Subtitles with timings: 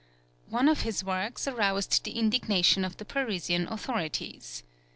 [0.49, 4.63] One of his works aroused the indignation of the Parisian authorities.